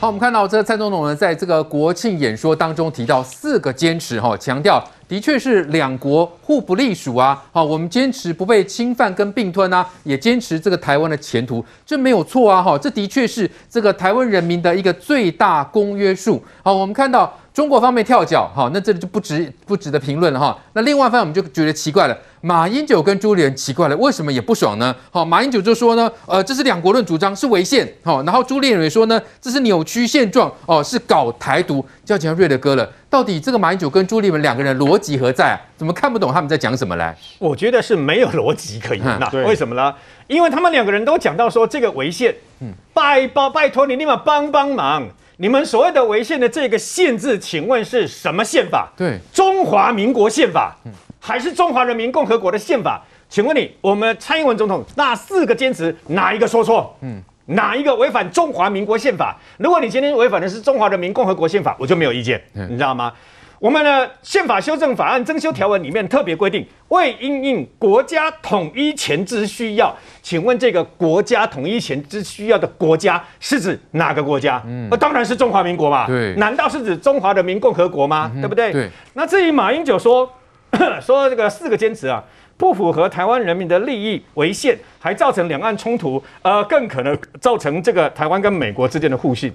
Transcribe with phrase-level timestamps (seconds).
[0.00, 16.40] 好，我们看到这蔡总统呢，在这个国庆演说当中提到四个坚持，哈，强调的确是两国互不隶属啊，好，我们坚持不被侵犯跟并吞啊，也坚持这个台湾的前途，这没有错啊，哈，这的确是这个台湾人民的一个最大公约数。
[16.62, 20.56] 好，我们看到中国方面跳脚，好，那这里就不值不值得评论了哈。
[20.74, 22.16] 那另外一方面我们就觉得奇怪了。
[22.40, 24.94] 马英九跟朱立伦奇怪了，为什么也不爽呢？
[25.10, 32.88] 好，马英九就说呢，呃，这是两国论主张是违宪，好，然后朱立伦也说呢，这是扭曲现状，哦，是搞台独，就要请瑞德哥了。
[33.10, 35.58] 到底这个马英九跟朱立伦两个人逻辑何在啊？
[35.76, 37.12] 怎么看不懂他们在讲什么嘞？
[37.40, 39.28] 我觉得是没有逻辑可言呐。
[39.44, 39.92] 为什么呢？
[40.28, 45.02] 因为他们两个人都讲到说这个违宪，嗯，拜拜拜托你立马帮帮忙。
[45.40, 48.88] 你们所谓的违宪的这个宪字，请问是什么宪法？
[48.96, 50.76] 对，中华民国宪法。
[50.84, 53.02] 嗯还是中华人民共和国的宪法？
[53.28, 56.96] 请问你，我们蔡英文总统那四个坚持哪一个说错？
[57.02, 59.36] 嗯，哪一个违反中华民国宪法？
[59.58, 63.12] 如果你今天违反的是中华人民共和国宪法，我就没有意见，你知道吗？
[63.58, 74.62] 我们的宪法修正法案增修条文里面特别规定，为因应国家统一前之需要，请问这个国家统一前之需要的国家是指哪个国家？
[74.66, 76.06] 嗯，当然是中华民国嘛。
[76.06, 78.30] 对，难道是指中华人民共和国吗？
[78.36, 78.72] 对不对？
[78.72, 78.88] 对。
[79.14, 80.30] 那至于马英九说。
[81.00, 82.22] 说这个四个坚持啊，
[82.58, 89.50] 不符合台湾人民的利益，为限，还造成两岸冲突，呃，更可能造成这个台湾跟美国之间的互信，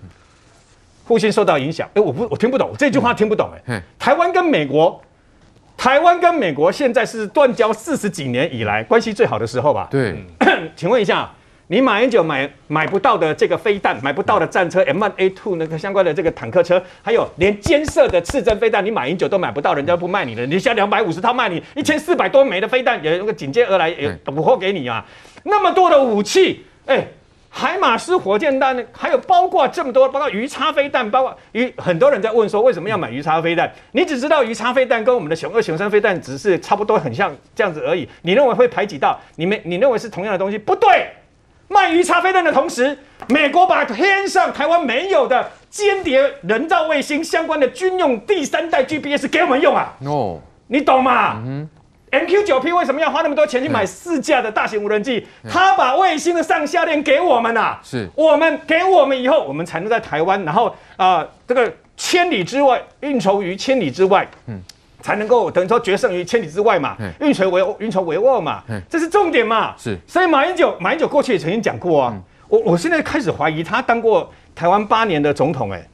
[1.06, 1.88] 互相受到影响。
[1.94, 3.50] 哎，我不，我听不懂这句话，听不懂。
[3.68, 5.02] 哎，台湾跟美国，
[5.78, 9.88] 台湾跟美国现在是断交四十几年以来关系最好的时候吧？
[9.92, 10.16] 对，
[10.76, 11.30] 请问一下。
[11.68, 25.04] 你马英九买买不到的这个飞弹，买不到的战车 M1A2 那个相关的这个坦克车，还有连尖射的刺针飞弹，你马英九都买不到，人家不卖你的，你现在两百五十套卖你一千四百多枚的飞弹，也那个紧接而来也补货给你啊，
[25.44, 27.08] 那么多的武器，哎，
[27.56, 33.72] 海马斯火箭弹，还有包括这么多，包括鱼叉飞弹，包括鱼，很多人在问说为什么要买鱼叉飞弹？
[33.92, 39.62] 你只知道鱼叉飞弹跟我们的雄二、雄三飞弹只是差不多，很像这样子而已，你认为会排挤到你们？
[39.64, 40.58] 你认为是同样的东西？
[40.58, 41.08] 不对。
[41.68, 49.94] 卖鱼叉飞弹的同时，美国把天上台湾没有的间谍人造卫星相关的军用第三代 GPS 给我们用啊！
[50.06, 51.42] 哦，你懂吗？
[51.46, 51.70] 嗯
[52.14, 55.28] ，MQ 九 P 为什么要花那么多钱去买四架的大型无人机？
[55.50, 57.80] 他把卫星的上下链给我们啊！
[57.84, 64.28] 是我们给我们以后，我们才能在台湾，然后啊、呃，这个千里之外运筹于千里之外。
[64.46, 64.62] 嗯。
[65.02, 69.76] 才能够等于说决胜于千里之外嘛，运筹帷运筹帷幄嘛，这是重点嘛。
[69.78, 72.16] 是，所以马英九马英九过去也曾经讲过啊，
[72.48, 75.86] 我我现在开始怀疑他当过台湾八年的总统哎，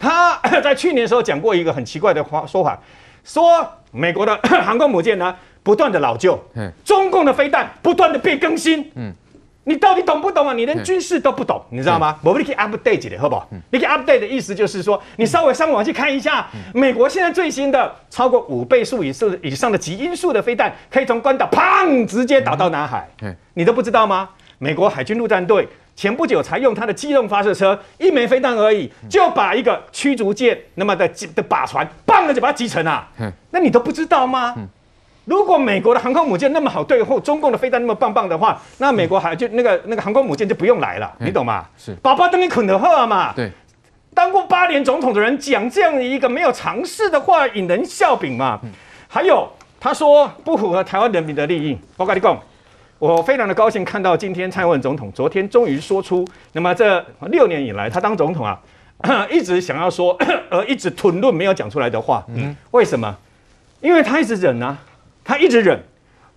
[0.00, 2.76] 他 在去年的时候讲过一个很奇怪的话说法，
[3.22, 5.32] 说美国的 航空母舰呢
[5.62, 6.38] 不断的老旧，
[6.84, 9.12] 中共的飞弹不断的被更新，嗯。
[9.64, 10.54] 你到底懂不懂啊？
[10.54, 12.18] 你连军事都不懂，你知道吗？
[12.24, 13.46] 我们可以 update 的，好不好？
[13.70, 23.06] 你可以 update 的意思就是说，你稍微上网去看一下，美国现在最新的超过五倍数以上以上的极音速的飞弹，可以从关岛砰直接打到南海。
[23.54, 24.30] 你都不知道吗？
[24.58, 31.06] 美国海军陆战队前不久才用它的机动发射车，一枚飞弹而已，就把一个驱逐舰那么的
[31.36, 33.06] 的靶船，棒的就把它击沉了。
[33.50, 34.56] 那你都不知道吗？
[35.26, 41.66] 如果美国的航空母舰那么好对付，中共的飞弹那么棒棒的话，那美国还就那个那个航空母舰就不用来了，你懂吗？
[41.76, 43.32] 是，宝宝等你啃的喝嘛。
[43.34, 43.50] 对，
[44.14, 48.58] 当过八年总统的人讲这样的一个没有常识的话，引人笑柄嘛。
[49.06, 49.48] 还有
[49.78, 51.78] 他说不符合台湾人民的利益。
[51.96, 52.36] 我跟你讲，
[52.98, 58.58] 我非常的高兴看到今天蔡英文总统昨天终于说出，那么这六年以来他当总统啊，
[59.30, 60.16] 一直想要说
[60.50, 62.24] 而 一直吞论没有讲出来的话。
[62.34, 63.16] 嗯，为什么？
[63.80, 64.76] 因为他一直忍啊。
[65.30, 65.80] 他一直忍，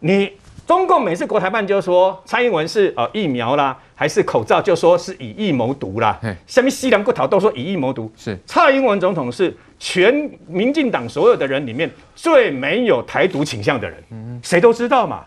[0.02, 0.32] 你
[0.68, 6.20] 中共每次国台办就说蔡英文是呃疫苗啦，还是口罩，就说是以疫谋独啦。
[6.46, 8.12] 下面西凉国逃都说以疫谋独。
[8.16, 15.26] 是蔡英文总统是全民进党所有的人里面最没有台独倾向的人，谁都知道嘛。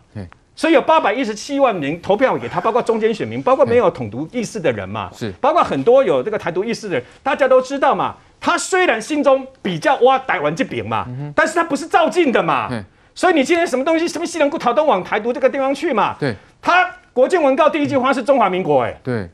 [0.54, 5.10] 所以有八百一十七万名投票给他，包括中间选民，包括没有统独意识的人嘛。
[5.12, 8.15] 是包括很多有这个台独意识的人，大家都知道嘛。
[8.39, 11.04] 他虽然心中比较挖台湾这边嘛，
[11.34, 12.71] 但是他不是照进的嘛。
[13.16, 16.15] 所以你今天什么东西，什么西凉固逃都往台独这个地方去嘛？
[16.21, 19.28] 对，他国建文告第一句话是中华民国，哎，对。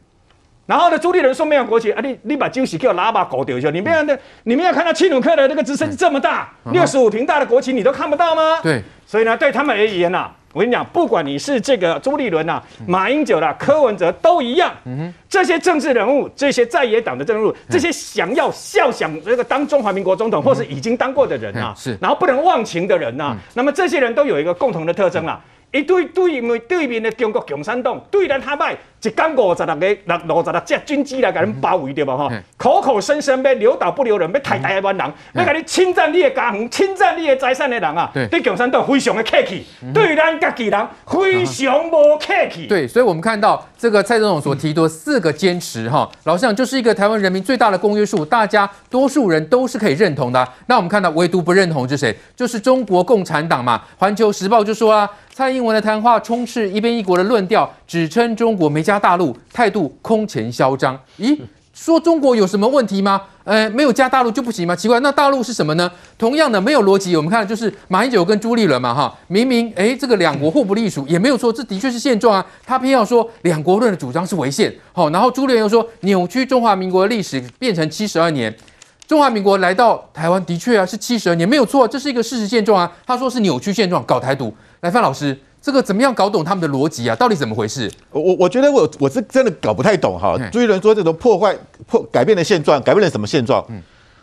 [0.64, 8.61] 然后呢，朱立伦说没有国旗，啊，你你把惊喜给我喇叭搞掉一下，你没有的，你没有看到七努克的那个直升机这么大，六十五平大的国旗你都看不到吗？
[8.62, 8.81] 对。
[9.05, 10.31] 所以呢，对他们而言呐。
[10.52, 14.72] 我跟你讲，不管你是这个朱立伦呐、马英九啦、柯文哲都一样。
[14.84, 25.40] 嗯，这些政治人物，这些在野党的政治人物，这些想要笑想这个当中华民国总统，或是已经当过的人啊，是，然后不能忘情的人呐，那么这些人都有一个共同的特征啊，
[25.72, 32.16] 一对对对面的中国共产党对咱他卖，一干五十六个、六五十六只军机来给人包围对吧？
[32.16, 42.66] 吼，口口声声要留岛不留人，要台台湾人，要给你侵占你的家园、侵占你的财产的人啊，对共产党非常的客气，对咱家己人非常无客气。
[42.66, 50.48] 对，所以我们看到这个蔡总统所提的四个坚持，哈，老实讲就是一个台湾人民最大的公约数，大家多数人都是可以认同的。
[50.66, 52.16] 那我们看到唯独不认同是谁？
[52.37, 53.82] 就是中国共产党嘛。
[53.98, 55.10] 环球时报就说啊。
[55.34, 60.99] 蔡英文的谈话充斥一边一国的论调，指称中国没加加大陆，态度空前嚣张。
[61.19, 61.39] 咦，
[61.73, 63.23] 说中国有什么问题吗？
[63.44, 64.77] 呃，没有加大陆就不行吗？
[64.77, 65.91] 奇怪，那大陆是什么呢？
[66.19, 67.17] 同样的没有逻辑。
[67.17, 72.44] 我们看就是马英九跟朱立伦嘛，哈，明明诶这个两国互不隶属也没有错，这的确是现状啊。
[72.67, 78.55] 他偏要说两国论的主张是违宪，好，然后朱立伦又说扭曲中华民国的历史，变成七十二年。
[79.09, 82.93] 中华民国来到台湾的确啊是七十二年，没有错，这是一个事实现状啊。
[83.06, 84.55] 他说是扭曲现状，搞台独。
[84.81, 87.14] 来，范老师，这个怎么样搞懂他们的逻辑啊？
[87.14, 87.88] 到底怎么回事？
[88.11, 90.37] 我我觉得我我是真的搞不太懂哈。
[90.50, 91.56] 朱一伦说这种破坏
[91.87, 93.64] 破改变了现状，改变了什么现状？
[93.69, 93.81] 嗯，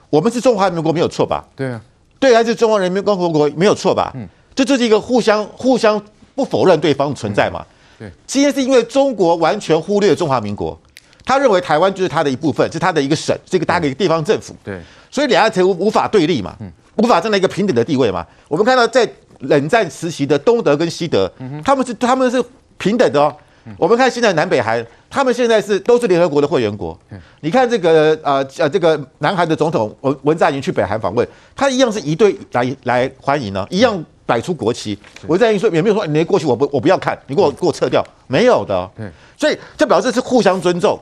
[0.09, 1.47] 我们是中华民国没有错吧？
[1.55, 1.81] 对啊，
[2.19, 4.11] 对，还是中华人民共和国没有错吧？
[4.15, 6.01] 嗯，这就是一个互相互相
[6.35, 7.65] 不否认对方的存在嘛。
[7.97, 10.77] 对，今天是因为中国完全忽略中华民国，
[11.23, 14.53] 他认为台湾就是他的一部分，是他的一个省，这个大概一个地方政府。
[14.61, 14.77] 对，
[15.09, 16.53] 所以两岸才无无法对立嘛，
[16.97, 18.27] 无法站在一个平等的地位嘛。
[18.49, 19.09] 我们看到在。
[19.39, 21.31] 冷战时期的东德跟西德，
[21.63, 22.43] 他们是他们是
[22.77, 23.35] 平等的哦。
[23.77, 26.97] 我们看现在南北韩，他们现在是都是联合国的会员国。
[27.41, 34.97] 你看这个呃呃这个南韩的总统文文在寅去北韩访问，他一样是一队来来欢迎呢，一样摆出国旗。
[35.27, 38.89] 文在寅说也没有说你过去我不我不要看，你给我给我撤掉，没有的。
[39.37, 40.99] 所以这表示是互相尊重。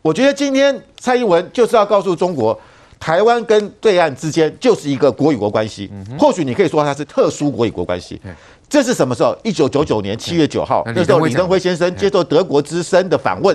[0.00, 2.58] 我觉得今天蔡英文就是要告诉中国。
[3.04, 8.18] 台湾跟对岸之间就是一个国与国关系，或许你可以说它是特殊国与国关系。
[8.66, 9.36] 这是什么时候？
[9.44, 13.54] 一九九九年七月九号，那时候李登辉先生接受德国之声的访问。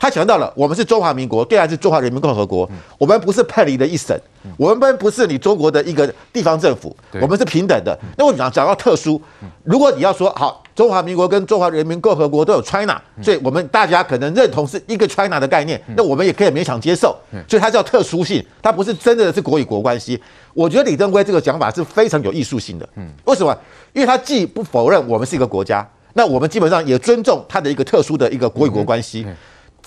[0.00, 4.18] 他强调了，我们是中华民国，对岸是中华人民共和国，我们不是派离的一省，
[4.56, 7.96] 我们不是你中国的一个地方政府，我们是平等的。
[8.16, 9.20] 那我讲讲到特殊，
[9.62, 17.14] 如果你要说好，中华民国跟中华人民共和国都有 China，所以我们大家可能认同是一个 China 的概念，那我们也可以勉强接受。
[17.46, 20.18] 所以它叫特殊性，它不是真的是国与国关系。
[20.54, 22.88] 我觉得李登辉这个讲法是非常有艺术性的。
[22.96, 23.54] 嗯为什么？
[23.92, 29.26] 因为他既不否认我们是一个国家，那我们基本上也尊重他的一个特殊的一个国与国关系。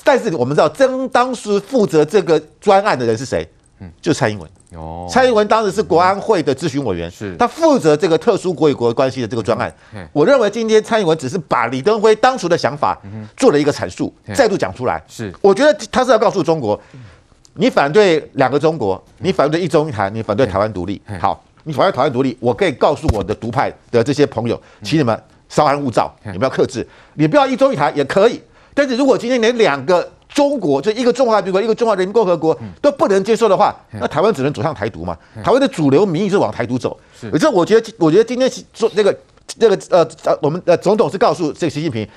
[0.03, 3.47] 但是我们知道，真当时负责这个专案的人是谁？
[3.79, 4.49] 嗯，就是蔡英文。
[4.75, 7.35] 哦，蔡英文当时是国安会的咨询委员，是。
[7.37, 9.73] 他负责这个特殊国与国关系的这个专案。
[10.11, 12.99] 我认为今天蔡英文只是把李登辉当初的想法
[13.37, 15.01] 做了一个阐述，再度讲出来。
[15.07, 16.79] 是，我觉得他是要告诉中国，
[17.55, 21.01] 你反对两个中国，你反对一中一台，你反对台湾独立。
[21.19, 25.19] 好，你反对台湾独立，我可以告诉我的独派的这些朋友，请你们
[25.49, 28.41] 稍安勿躁，你们要克制，你不要一中一台也可以。
[28.73, 35.15] 但是如果今天连两个中国，就一个中华民国，一个中华人民共和国都不能接受的话，那台湾只能走向台独嘛？
[35.43, 36.99] 台湾的主流民意是往台独走。
[37.19, 39.15] 是，这我觉得，我觉得今天说那个
[39.57, 42.07] 那个呃呃，我们的总统是告诉这个习近平，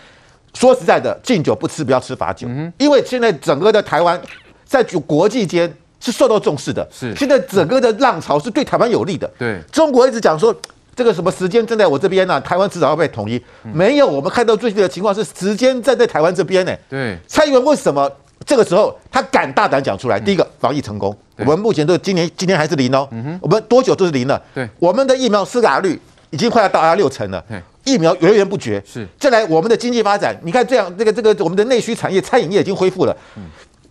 [0.54, 2.48] 说实在的，敬酒不吃不要吃罚酒，
[2.78, 4.20] 因为现在整个的台湾
[4.64, 5.70] 在国际间
[6.00, 6.88] 是受到重视的。
[6.90, 9.30] 是，现在整个的浪潮是对台湾有利的。
[9.38, 10.54] 对，中国一直讲说。
[10.96, 12.40] 这个什么时间站在我这边呢、啊？
[12.40, 13.40] 台湾迟早要被统一。
[13.62, 16.74] 没有，我们看到最近的情况是时间站在台湾这边呢。
[16.88, 18.10] 对，蔡英文为什么
[18.46, 20.18] 这个时候他敢大胆讲出来？
[20.18, 23.06] 第一个，防疫成功，我们目前都今年今天还是零哦。
[23.42, 24.42] 我们多久都是零了。
[24.54, 26.00] 对，我们的疫苗施打率
[26.30, 27.44] 已经快要到达六成了。
[27.84, 28.82] 疫苗源源不绝。
[28.86, 33.14] 是，再来我们的经济发展，你看这样，这个这个我们的内需产业，餐饮业已经恢复了。
[33.36, 33.42] 嗯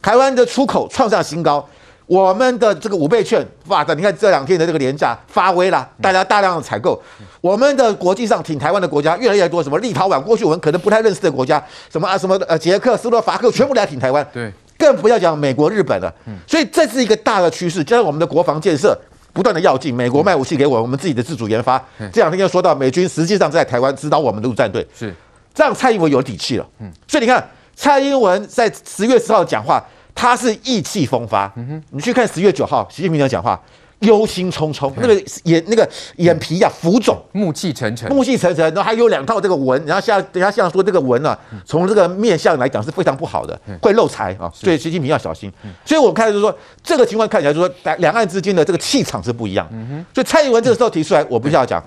[0.01, 1.67] 台湾的出口创下新高。
[2.07, 7.01] 我们的这个五倍券发的，你看这两天的这个廉价发威了，大家大量的采购。
[7.41, 14.27] 我们的国际上挺台湾的国家越来越多，什么立陶宛，过去我们可能不太认识的国家，什么啊什么呃捷克斯洛伐克，全部来挺台湾。
[14.31, 16.13] 对，更不要讲美国、日本了。
[16.45, 18.95] 所以这是一个大的趋势，加上我们的国防建设
[19.33, 21.83] 不断的要进，美国卖武器给我们，我们自己的自主研发。
[22.13, 25.11] 这两天又说到美军实际上在台湾指导我们的陆战队，是
[25.55, 26.67] 这样，蔡英文有底气了。
[26.79, 27.43] 嗯，所以你看
[27.75, 29.83] 蔡英文在十月十号讲话。
[30.15, 31.53] 他是意气风发，
[31.91, 33.61] 你去看十月九号习近平的讲话，
[33.99, 45.51] 忧心忡忡，那个眼那个眼皮呀浮肿，暮气沉沉，暮气沉沉，然后还有两套这个纹，然后像等下像说这个纹啊，从这个面相来讲是非常不好的，会漏财啊，所以习近平要小心。
[45.83, 49.67] 所以我看就是说，这个情况看起来就是说，两岸之间的这个气场是不一样。
[50.13, 51.83] 所以蔡英文这个时候提出来，我不需要讲，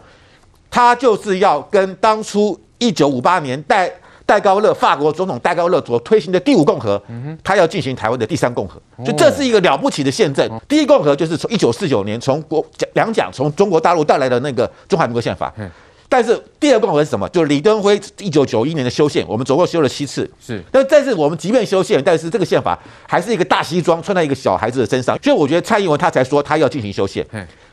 [0.71, 3.91] 他就是要跟当初一九五八年代。
[4.29, 7.03] 戴高乐，法国总统戴高乐所推行的第五共和，
[7.43, 10.47] 他要进行台湾的第三共和，就这是一个了不起的宪政。
[10.69, 15.51] 第一共和就是从一九四九年从国两蒋从中国大陆带来的那个中华民国宪法，
[16.11, 17.27] 但是第二共和是什么？
[17.31, 20.31] 就是李登辉一九九一年的修宪，我们总共修了七次。
[20.39, 27.27] 是，但但是我们即便修宪，但是这个宪法还是一个大西装穿在一个小孩子的身上，所以我觉得蔡英文他才说他要进行修宪，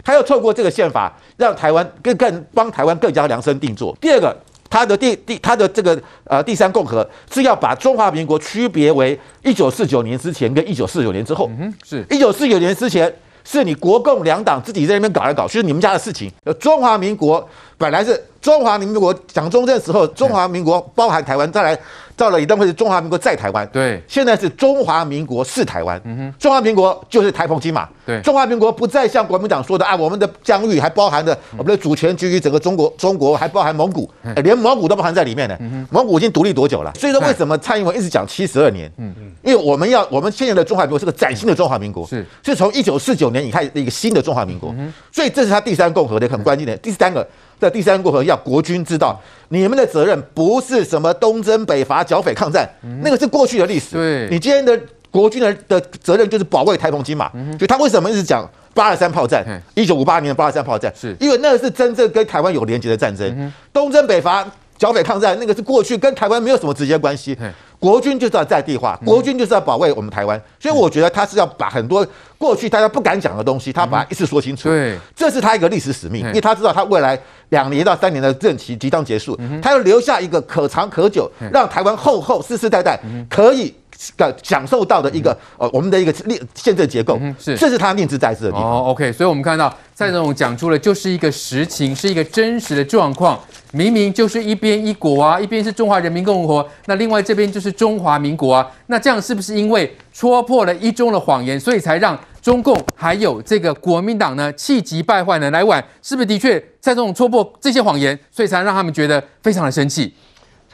[0.05, 3.93] 他要透过这个宪法让台湾更更帮台湾更加量身定做。
[3.99, 4.33] 第二个，
[4.75, 11.49] 他的第第他的这个呃第三共和是要把中华民国区别为一九四九年之前跟一九四九年之后。
[11.57, 13.13] 嗯，是一九四九年之前。
[13.45, 16.29] 是你国共两党自己在那边搞来搞去，是你们家的事情。
[16.59, 17.47] 中华民国
[17.77, 21.77] 本来是中华民国蒋中正时候，中华民国包含台湾，再来。
[22.17, 34.09] 到了李登辉是中华民国在台湾，对，现在是中华民国是台湾，嗯哼，中华民国就是台澎金马，对，中华民国不再像国民党说的啊，我们的疆域还包含着我们的主权基于整个中国，中国还包含蒙古，
[34.45, 35.57] 连蒙古都包含在里面呢。
[35.91, 36.93] 蒙古已经独立多久了？
[36.97, 38.89] 所以说为什么蔡英文一直讲七十二年？
[38.95, 44.73] 嗯嗯，因为我们要我们现在的中华民国是个崭新的中华民国，是是从一九四九年以开始的一个新的中华民国，
[45.11, 47.25] 所以这是他第三共和的很关键的第三个。
[47.57, 52.69] 在第三共和要国军知道，你们的责任不是什么东征北伐、剿匪抗战，
[53.01, 53.95] 那个是过去的历史。
[53.95, 54.77] 对，你今天的
[55.09, 57.31] 国军的的责任就是保卫台澎金马。
[57.31, 59.45] 所以他为什么一直讲八二三炮战？
[59.73, 63.53] 一九五八年的八二三炮战，是因为那个是真正跟台湾有连结的战争。
[63.71, 64.45] 东征北伐、
[64.77, 67.37] 剿匪抗战，那个是过去跟台湾没有什么直接关系。
[67.77, 74.69] 国军就是要在地化，国军就是要保卫我们台湾，所以我觉得他是要把很多过去大家不敢讲的东西，他把它一次说清楚。
[74.69, 83.71] 对，这是他一个历史使命，因为他知道他未来两年到三年的任期即将结束，他要留下一个可长可久，让台湾后后世世代代可以
[84.15, 87.19] 感享受到的一个呃我们的一个宪宪政结构。
[87.39, 88.63] 是，这是他念兹在兹的地方。
[88.63, 93.39] 哦，OK，所以我们看到蔡总统讲出了就是一个实情，是一个真实的状况。
[93.71, 105.83] 明明就是一边一国啊，一边是中华人民共和国，那另外这边就是中华民国啊，那这样是不是因为戳破了一中的谎言，所以才让中共还有这个国民党呢气急败坏呢来晚？
[106.01, 110.13] 是不是的确蔡总统戳破这些谎言，所以才让他们觉得非常的生气？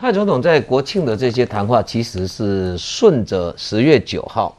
[0.02, 4.58] 蔡总统在国庆的这些谈话，其实是顺着十月九号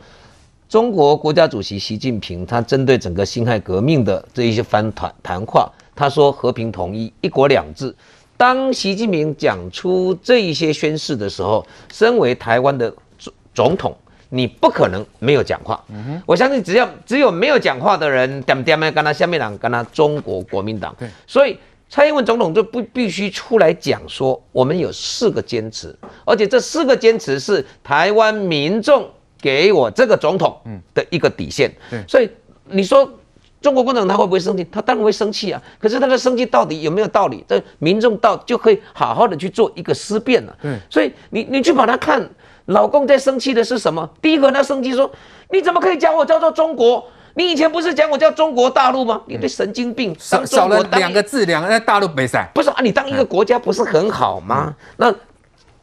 [0.69, 7.93] 中国国家主席习近平他针对整个辛亥革命的这一些番谈谈话，他说和平统一、一国两制。
[8.37, 13.93] 当习近平讲出这一些宣誓的时候，身为台湾的总总统，
[14.29, 15.83] 你不可能没有讲话。
[15.89, 20.95] 嗯，我相信只要只有没有讲话的人，点点跟他下面党，跟他中国国民党。
[20.97, 21.59] 对，所以
[21.93, 25.95] 蔡英文总统就不必须出来讲说，我们有四个坚持，
[26.25, 29.07] 而且这四个坚持是台湾民众
[29.39, 30.59] 给我这个总统
[30.95, 31.71] 的一个底线。
[31.91, 32.31] 对，所以
[32.71, 33.07] 你说。
[33.61, 34.67] 中国共产党他会不会生气？
[34.73, 35.63] 他当然会生气啊！
[35.79, 37.45] 可是他的生气到底有没有道理？
[37.47, 40.59] 这民众到就可以好好的去做一个思辨了。
[40.63, 42.29] 嗯，所以你你去把他看，
[42.65, 44.11] 老公在生气的是什么？
[44.21, 45.09] 第一个他生气说
[45.53, 47.07] ：“你怎么可以讲我叫做中国？
[47.35, 49.21] 你以前不是讲我叫中国大陆吗？
[49.27, 50.15] 你对神经病！
[50.19, 52.51] 少少了两个字，两个在大陆没赛。
[52.55, 54.75] 不是啊，你当一个国家不是很好吗？
[54.97, 55.15] 那。”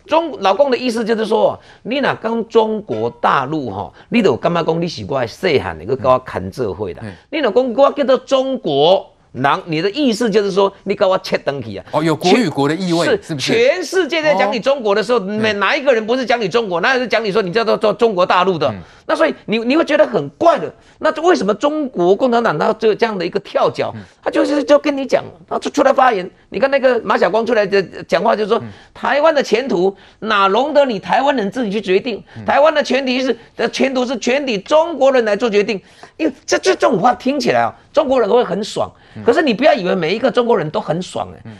[0.09, 9.07] 中老公的意思就是说，你哪跟中国大陆哈，你都干嘛讲你是我细汉那个跟我看这会的，你老公我叫做中国。
[9.31, 11.86] 然，你的意思就是说，你给我切登体啊？
[11.91, 13.53] 哦，有国与国的意味，是是不是？
[13.53, 16.81] 全世界在讲你中国的时候，每、哦、哪一个人不是讲你中国？
[16.81, 18.67] 哪有是讲你说你叫做做中国大陆的？
[18.69, 20.74] 嗯、那所以你你会觉得很怪的。
[20.98, 23.93] 那为什么中国共产党他这这样的一个跳脚？
[24.24, 26.29] 他就是就跟你讲，他出出来发言。
[26.49, 28.61] 你看那个马晓光出来的讲话，就是说，
[28.93, 32.23] 台湾的前途哪容得你台湾人自己去决定？
[32.45, 35.79] 台湾的前提是的前途是全体中国人来做决定。
[36.17, 38.91] 因为这这这种话听起来啊，中国人都会很爽。
[39.23, 41.51] 可是你不要以为每一个中国人都很爽哎，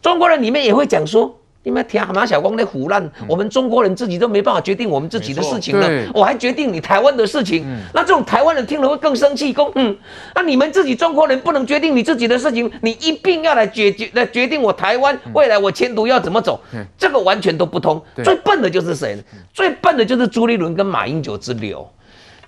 [0.00, 9.94] 中国人里面也会讲说，你们听马晓光的唬烂，我们中国人自己都没办法决定我们自己的事情了，我还决定你台湾的事情，那这种台湾人听了会更生气，说嗯，
[10.34, 16.58] 那你们自己中国人不能决定你自己的事情，你一并要来决决来决定我台湾未来我前途要怎么走，
[16.96, 18.00] 这个完全都不通。
[18.24, 19.22] 最笨的就是谁呢？
[19.52, 21.86] 最笨的就是朱立伦跟马英九之流。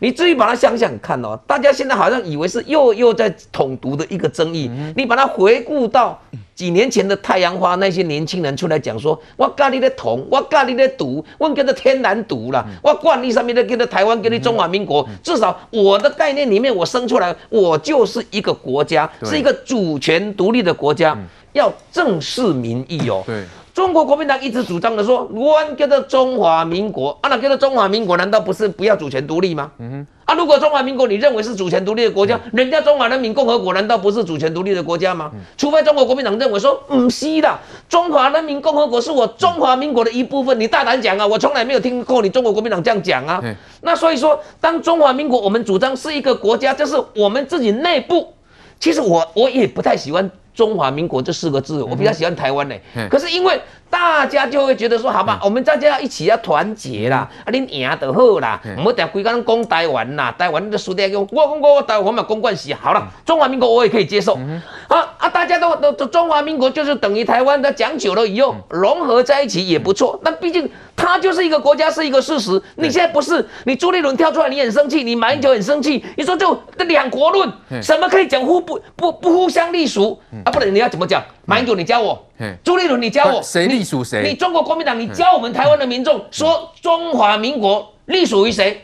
[0.00, 4.70] 你至于把它想想看哦，大家现在好像以为是又又在统独的一个争议。
[4.96, 6.20] 你把它回顾到
[6.54, 12.66] 几年前的太阳花，那些年轻人出来讲说：“我跟你的统，我跟你的独，我跟着天然独了。
[12.82, 15.06] 我管你上面的跟着台湾，跟你中华民国。
[15.22, 21.16] 至少我的概念里面，我生出来，我就是一个国家，是一个主权独立的国家，
[21.52, 23.44] 要正视民意哦。”对。
[23.72, 29.70] 中国国民党一直主张的说，我叫做中华民国啊，那叫做中华民国，难道不是不要主权独立吗？
[29.78, 35.30] 嗯哼，啊，如果中华民国你认为是主权独立的国家，嗯、人家中华人民共和国难道不是主权独立的国家吗？
[35.32, 37.58] 嗯、除非中国国民党认为说，不是的，
[37.88, 43.40] 中华人民共和国是我中华民国的一部分，你大胆讲啊，我从来没有听过你中国国民党这样讲啊。
[43.44, 48.34] 嗯、那所以说，当中华民国我们主张是一个国家，就是我们自己内部。
[48.80, 52.74] 其实我我也不太喜欢中华民国这四个字，我比较喜欢台湾呢、
[53.08, 64.36] 可是因为大家就会觉得说，好吧，嗯、我们大家要一起要团结啦，嗯、啊，恁赢得好啦，我们等下规工讲台湾啦，台湾的输掉我我我我台湾嘛公关系好了，中华民国我也可以接受。
[64.36, 70.18] 嗯、啊啊，大家都都都中华民国就是等于台湾的，讲久了以后融合在一起也不错。
[70.22, 72.60] 那毕竟它就是一个国家，是一个事实。
[72.76, 77.50] 你现在不是，你朱立伦跳出来，你很生气，你马英九很生气，你说就这两国论，
[77.82, 80.50] 什么可以讲互不不不互相隶属啊？
[80.50, 81.22] 不然你要怎么讲？
[81.46, 82.16] 马英九，你教我；
[82.64, 83.42] 朱立伦，你教我。
[83.42, 84.22] 谁隶属谁？
[84.22, 88.82] 你中国国民党，你教我们台湾的民众说中华民国隶属于谁？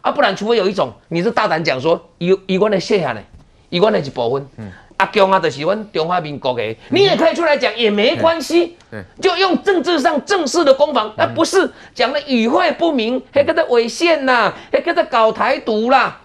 [0.00, 3.24] 啊，不然除非有一种，你是大胆讲说，以以我的卸下来，
[3.68, 4.48] 以我的一部分。
[4.96, 8.76] 阿强啊，就是我们中华民国的，你也可以出来讲，也没关系。
[9.20, 16.20] 就用政治上正式的攻防，而不是讲的语汇不明，还跟他违宪呐，还跟他搞台独啦。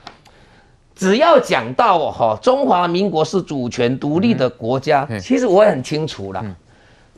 [0.96, 6.42] 只要讲到哦，中华民国是主权独立的国家，嗯、其实我也很清楚了。
[6.44, 6.56] 嗯、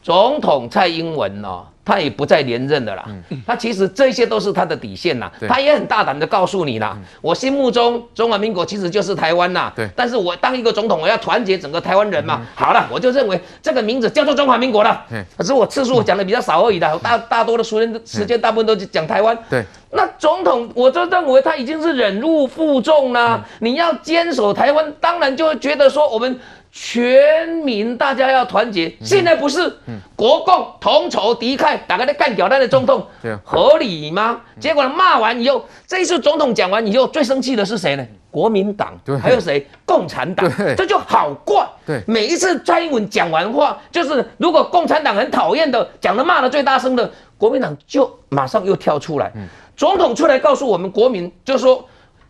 [0.01, 1.65] 总统蔡英文哦。
[1.85, 3.05] 他也不再连任的啦，
[3.45, 15.05] 他其实这些都是他的底线呐，他也很大胆的告诉你啦，我心目中中华民国其实就是台湾呐，但是我当一个总统，我要团结整个台湾人嘛，好了，我就认为这个名字叫做中华民国了，
[15.37, 26.39] 可是我次数讲的比较少而已的，大大多的时间时间大部分都讲台湾，对，那总统我就认为他已经是忍辱负重了，你要坚守台湾，当然就会觉得说我们。
[26.77, 29.73] 全民大家要团结，现在不是
[30.13, 33.07] 国共同仇敌忾，大家在干掉他的总统，
[33.45, 34.41] 合理吗？
[34.59, 38.05] 结果骂完以后，这一次总统讲完以后，最生气的是谁呢？
[38.29, 39.65] 国民党，还有谁？
[39.85, 41.65] 共产党，这就好怪。
[42.05, 49.31] 每一次蔡英文讲完话，就是如果共产党很讨厌的，讲的骂的最大声的，国民党就马上又跳出来，
[49.77, 51.87] 总统出来告诉我们国民，就说。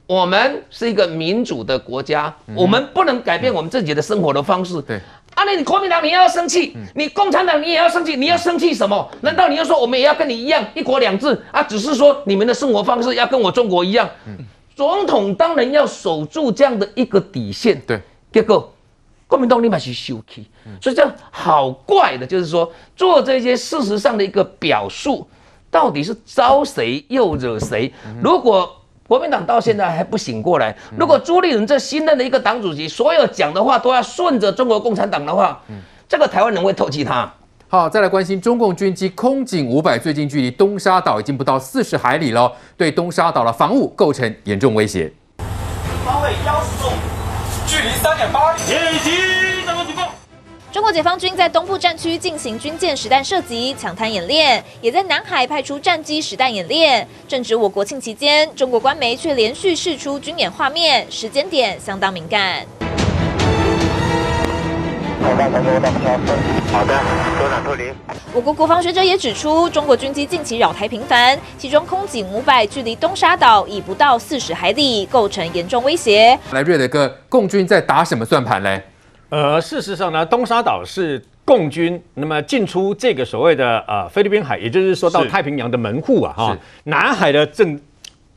[0.07, 4.79] 我们是一个民主的国家，嗯、我们不能改变我们自己的生活的方式。
[4.83, 4.97] 对，
[5.33, 9.09] 啊，那你国民党你也要生气，嗯、你共产党你也要生气，你要生气什么？
[9.21, 11.63] 难道你要说我们也要跟你一样一国两制啊？
[11.63, 14.07] 只是说你们的生活方式要跟我中国一样。
[14.27, 14.37] 嗯、
[14.75, 17.81] 总统当然要守住这样的一个底线。
[17.87, 17.99] 对，
[18.31, 18.71] 结果
[19.27, 25.27] 国民党立马去生气，嗯、所以这样好怪的，就是说做这些事实上的一个表述，
[25.71, 27.91] 到底是招谁又惹谁？
[28.05, 28.71] 嗯、如果
[29.07, 30.75] 国民党到现在还不醒过来。
[30.97, 35.61] 如果朱立伦这新任的一个党主席，所有讲的话都要顺着中国共产党的话，
[36.09, 37.31] 这个台湾人会唾弃他。
[37.67, 45.13] 好，再来关心中共军机空警五百，最近距离东沙岛已经不到四十海里了，对东沙岛的防务构成严重威胁。
[46.03, 46.89] 方位幺十度，
[47.67, 48.61] 距离三点八里。
[50.75, 57.07] 中国解放军在东部战区进行军舰实弹射击、抢滩演练，也在南海派出战机实弹演练。
[57.29, 62.65] 正值我国庆期间，中国官媒却连续释出军演画面，时间点相当敏感。
[65.21, 66.99] 好的，
[67.39, 67.83] 多少脱离？
[68.33, 76.37] 我国国防学者也指出，中国军机近期扰台频繁，其中空警五百距离东沙岛已不到四十海里，构成严重威胁。
[76.51, 78.83] 来，瑞德哥，共军在打什么算盘嘞？
[79.35, 87.77] 呃，事实上呢，东沙岛是共军那么进出这个所谓的呃菲律宾海，也就是说到太平洋的门户啊，哈，南海的正。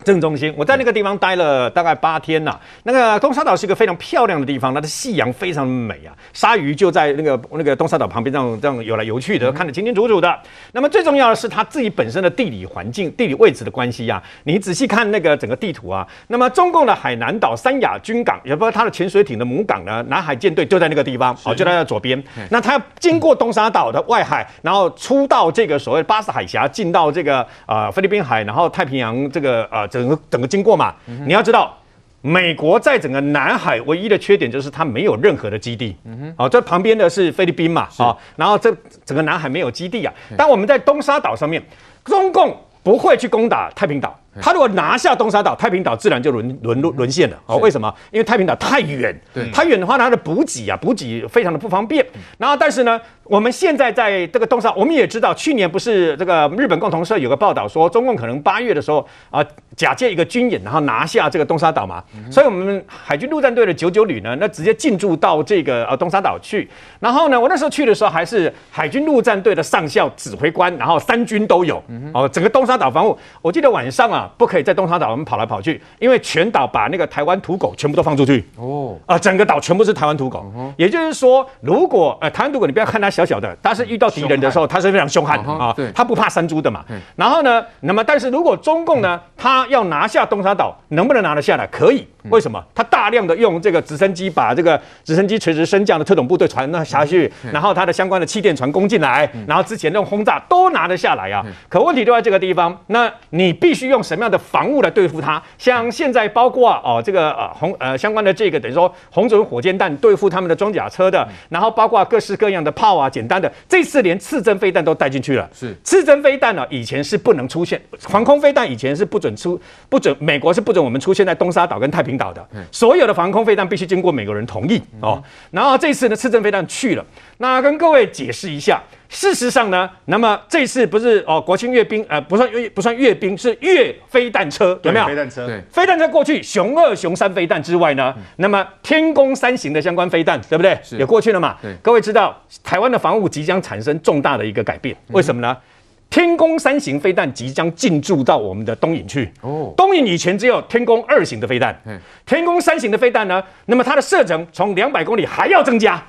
[0.05, 2.61] 正中心，我在那个地方待了大概八天呐、啊。
[2.85, 10.39] 那个东沙岛是一个非常漂亮的地方，它的夕阳非常美啊，鲨鱼就在那个那个东沙岛旁边这样这样游来游去的，看得清清楚楚的。
[10.73, 14.23] 那么最重要的是它自己本身的地理环境、地理位置的关系呀、啊。
[14.45, 22.23] 你仔细看那个整个地图啊，那么中共的海南岛三亚军港，也不知道它的潜水艇的母港呢，南海舰队就在那个地方，哦，就在它左边。
[22.51, 29.88] 那它要经过东沙岛的外海，然后出到这个所谓巴士海峡，进到这个呃菲律宾海，然后太平洋这个呃。
[29.89, 31.77] 整个整个经过嘛，嗯、你要知道，
[32.21, 35.97] 美国在整个南海唯一的缺点就是它没有任何的基地。
[36.05, 38.03] 嗯哼，好，这旁边的是菲律宾嘛，啊是，
[38.37, 38.75] 然后这
[39.05, 40.13] 整个南海没有基地啊。
[40.37, 41.63] 但我们在东沙岛上面，
[42.05, 44.19] 中共不会去攻打太平岛。
[44.41, 47.37] 他如果拿下东沙岛，太平岛自然就沦沦落沦陷了。
[47.47, 47.93] 哦，为什么？
[48.11, 52.05] 因为太平岛太远，对，太远的话，它的补给啊，补给非常的不方便。
[52.39, 59.45] 然后，但是呢，我们现在在这个东沙，我们也知道，去年不是这个日本共同社有个报道说，中共可能八月的时候啊，
[59.77, 62.03] 假借一个军演，然后拿下这个东沙岛嘛。
[62.31, 66.69] 所以，我们海军陆战队的九九旅呢，那直接进驻到这个呃东沙岛去。
[67.01, 71.83] 然后呢，我那时候去的时候，还是海军陆战队的上校指挥官，然后三军都有。
[72.13, 74.28] 哦，整个东沙岛防务，我记得晚上啊。
[74.37, 85.73] 不可以在东沙岛我们跑来跑去，因为全岛把那个台湾土狗全部都放出去哦，啊，整个岛全部是台湾土狗，也就是说，如果呃台湾土狗你不要看它小小的，但是遇到敌人的时候，它是非常凶悍的啊。
[85.75, 86.85] 对，他不怕山猪的嘛。
[87.17, 91.67] 然后呢，那么但是如果中共呢，他要拿下东沙岛，能不能拿得下来？
[91.69, 92.07] 可以。
[92.31, 92.63] 为什么？
[92.75, 101.43] 他大量的用这个直升机把这个直升机垂直升降的特种部队传那下去，然后他的相关的气垫船攻进来，然后之前那种轰炸都拿得下来啊。
[101.71, 105.43] 可问题就在这个地方，那你必须用什么样的防务来对付它？
[105.57, 115.49] 像现在包括哦这个呃红呃相关的这个等于说红准火箭弹对付他们的装甲车的，然后包括各式各样的炮啊，简单的这次连刺针飞弹都带进去了。
[115.55, 125.23] 是刺针飞弹呢，以前是不能出现防空飞弹，以前是不准出不准美国是不准我们出现在东沙岛跟太平岛的，所有的防空飞弹必须经过美国人同意哦。
[125.51, 127.05] 然后这次呢，刺针飞弹去了，
[127.39, 128.81] 那跟各位解释一下。
[129.09, 135.07] 事实上呢，那么这次不是哦，国庆阅兵，呃，不算阅不算阅兵，是阅飞弹车，有没有？
[135.07, 140.79] 飞弹车，对，飞弹车过去，熊二、熊三飞弹之外呢，嗯、那么天宫三型的相关飞弹，对不对？
[140.91, 141.57] 也过去了嘛。
[141.63, 145.57] 对，各位知道，台湾的防务即将产生重大的一个改变，为什么呢？
[145.59, 145.63] 嗯、
[146.11, 149.33] 天宫三型飞弹即将进驻到我们的东引去。
[149.41, 156.05] 哦，东引以前只有天宫二型的飞弹，嗯、天宫三型的飞弹呢，那么它的射程从两百公里还要增加。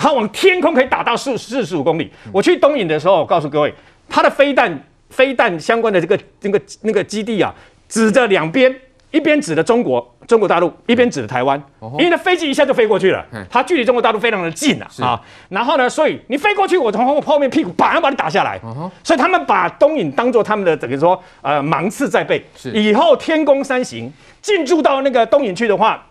[0.00, 2.10] 它往天空可以打到四四十五公里。
[2.32, 3.74] 我去东引的时候，我告诉各位，
[4.08, 7.54] 它的飞弹飞弹相关的这个那个那个基地啊，
[7.86, 8.74] 指着两边，
[9.10, 15.20] 一边指着中国中国大陆，一边指着台湾，因为那飞机一下就飞过去了，它距离中国大陆非常的近啊啊。
[15.50, 18.58] 然后呢，所以你飞过去，我从后后面屁股啪把你打下来。
[19.04, 22.42] 所以他们把东引当做他们的等于说呃芒刺在背。
[22.72, 24.10] 以后天宫三行
[24.40, 26.02] 进驻到那个东引去的话。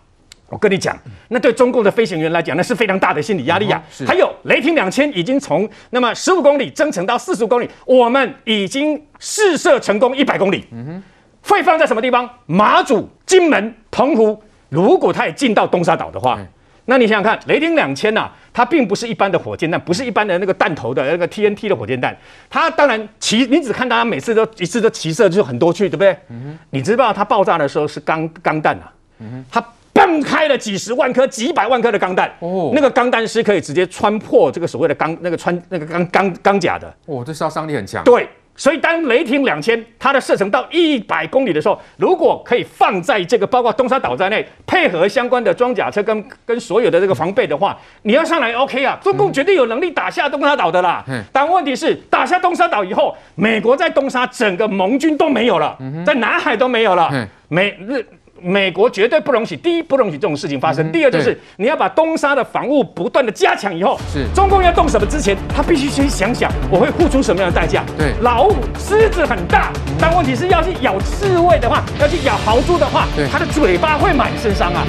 [0.50, 3.80] 我跟你讲，那对中共的飞行员来讲，那是非常大的心理压力啊。
[4.04, 10.64] 还有雷霆两千已经从那么十五公里增程到四十五公里，我们已经试射成功一百公里。
[10.72, 11.02] 嗯哼，
[11.48, 12.28] 会放在什么地方？
[12.46, 14.42] 马祖、金门、澎湖。
[14.68, 16.38] 如果它也进到东沙岛的话，
[16.86, 22.16] 那你想想看，雷霆两千呐，它并不是一般的火箭弹，不是一般的那个弹头的那个 TNT 的火箭弹。
[22.48, 26.10] 它当然齐，你只看到它每次都一次都齐射就很多去，对不对？
[26.28, 28.92] 嗯哼，你知道它爆炸的时候是钢钢弹啊。
[29.20, 29.64] 嗯哼，它。
[30.00, 38.02] 崩开了几十万颗、几百万颗的钢弹，哦，那个钢弹是可以直接穿破这个所谓的钢那个穿那个钢钢钢甲的，哦，这杀伤力很强。
[38.02, 51.04] 对，所以当雷霆两千它的射程到一百公里的时候，如果可以放在这个包括东沙岛在内，配合相关的装甲车跟跟所有的这个防备的话，你要上来 OK 啊，中共绝对有能力打下东沙岛的啦。
[51.08, 58.04] 嗯，但问题是打下东沙岛以后，美国在东沙整个盟军都没有了，在南海都没有了，美日。
[58.42, 64.26] 美国绝对不容许，第一不容许这种事情发生，嗯、第二就是你要把东沙的防务不断的加强以后，是。
[64.34, 67.84] 中共要动什么之前，他必须先想想我会付出什么样的代价。
[67.98, 73.28] 对，老虎狮子很大，嗯、但问题是要去咬刺猬的话，要去咬豪猪的话，对。
[73.28, 74.86] 它的嘴巴会满身伤啊。